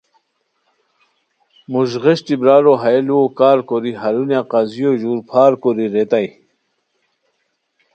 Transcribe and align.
موژغیشٹی 1.71 2.35
برارو 2.41 2.73
ہیہ 2.83 3.01
لوؤ 3.07 3.27
کارکوری 3.39 3.91
ہرونیہ 4.01 4.41
قاضیو 4.51 4.91
ژور 5.01 5.19
پھار 5.29 5.51
کوری 5.61 5.85
ریتائے 5.93 6.29